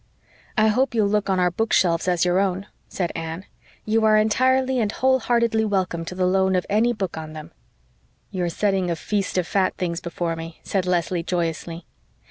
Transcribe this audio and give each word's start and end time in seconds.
"I 0.57 0.69
hope 0.69 0.95
you'll 0.95 1.07
look 1.09 1.29
on 1.29 1.39
our 1.39 1.51
bookshelves 1.51 2.07
as 2.07 2.25
your 2.25 2.39
own," 2.39 2.65
said 2.87 3.11
Anne. 3.13 3.45
"You 3.85 4.03
are 4.03 4.17
entirely 4.17 4.79
and 4.79 4.91
wholeheartedly 4.91 5.63
welcome 5.65 6.05
to 6.05 6.15
the 6.15 6.25
loan 6.25 6.55
of 6.55 6.65
any 6.71 6.91
book 6.91 7.17
on 7.17 7.33
them." 7.33 7.51
"You 8.31 8.45
are 8.45 8.49
setting 8.49 8.89
a 8.89 8.95
feast 8.95 9.37
of 9.37 9.45
fat 9.45 9.75
things 9.77 10.01
before 10.01 10.35
me," 10.35 10.59
said 10.63 10.87
Leslie, 10.87 11.21
joyously. 11.21 11.85